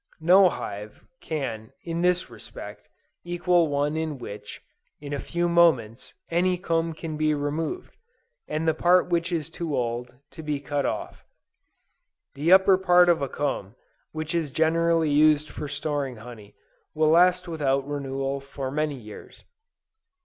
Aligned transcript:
No 0.19 0.49
hive 0.49 1.05
can, 1.21 1.73
in 1.83 2.01
this 2.01 2.27
respect, 2.27 2.89
equal 3.23 3.67
one 3.67 3.95
in 3.95 4.17
which, 4.17 4.59
in 4.99 5.13
a 5.13 5.19
few 5.19 5.47
moments, 5.47 6.15
any 6.31 6.57
comb 6.57 6.93
can 6.93 7.17
be 7.17 7.35
removed, 7.35 7.95
and 8.47 8.67
the 8.67 8.73
part 8.73 9.09
which 9.09 9.31
is 9.31 9.51
too 9.51 9.75
old, 9.77 10.15
be 10.43 10.59
cut 10.59 10.87
off. 10.87 11.23
The 12.33 12.51
upper 12.51 12.79
part 12.79 13.09
of 13.09 13.21
a 13.21 13.29
comb, 13.29 13.75
which 14.11 14.33
is 14.33 14.51
generally 14.51 15.11
used 15.11 15.51
for 15.51 15.67
storing 15.67 16.15
honey, 16.15 16.55
will 16.95 17.09
last 17.09 17.47
without 17.47 17.87
renewal 17.87 18.39
for 18.39 18.71
many 18.71 18.95
years. 18.95 19.43